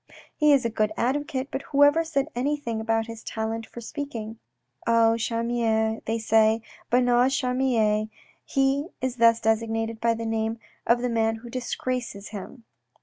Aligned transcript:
He 0.35 0.51
is 0.51 0.65
a 0.65 0.71
good 0.71 0.91
advocate, 0.97 1.49
but 1.51 1.61
whoever 1.61 2.03
said 2.03 2.27
anything 2.33 2.81
about 2.81 3.05
his 3.05 3.21
talent 3.23 3.67
for 3.67 3.81
speaking?' 3.81 4.39
Oh, 4.87 5.13
Charmier,' 5.15 6.01
they 6.05 6.17
say, 6.17 6.63
1 6.89 7.05
Bernard's 7.05 7.39
Charmier,' 7.39 8.09
he 8.43 8.87
is 8.99 9.17
thus 9.17 9.39
designated 9.39 10.01
by 10.01 10.15
the 10.15 10.25
name 10.25 10.57
of 10.87 11.03
the 11.03 11.07
man 11.09 11.35
who 11.35 11.51
disgraces 11.51 12.29
him." 12.29 12.63